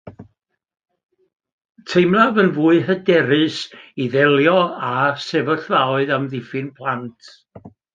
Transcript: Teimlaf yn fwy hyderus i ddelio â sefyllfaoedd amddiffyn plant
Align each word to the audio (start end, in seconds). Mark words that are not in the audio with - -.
Teimlaf 1.91 2.41
yn 2.45 2.49
fwy 2.57 2.81
hyderus 2.89 3.61
i 3.77 4.09
ddelio 4.17 4.59
â 4.91 4.97
sefyllfaoedd 5.29 6.19
amddiffyn 6.21 6.77
plant 6.83 7.35